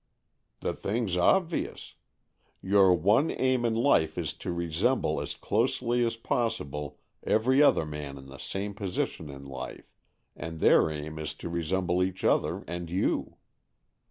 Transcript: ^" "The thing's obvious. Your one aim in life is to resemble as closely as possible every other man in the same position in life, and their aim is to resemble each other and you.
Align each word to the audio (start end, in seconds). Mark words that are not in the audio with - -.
^" 0.57 0.59
"The 0.61 0.73
thing's 0.73 1.15
obvious. 1.15 1.93
Your 2.59 2.91
one 2.91 3.29
aim 3.29 3.63
in 3.63 3.75
life 3.75 4.17
is 4.17 4.33
to 4.39 4.51
resemble 4.51 5.21
as 5.21 5.35
closely 5.35 6.03
as 6.03 6.15
possible 6.15 6.97
every 7.21 7.61
other 7.61 7.85
man 7.85 8.17
in 8.17 8.25
the 8.25 8.39
same 8.39 8.73
position 8.73 9.29
in 9.29 9.45
life, 9.45 9.93
and 10.35 10.59
their 10.59 10.89
aim 10.89 11.19
is 11.19 11.35
to 11.35 11.49
resemble 11.49 12.01
each 12.01 12.23
other 12.23 12.63
and 12.67 12.89
you. 12.89 13.35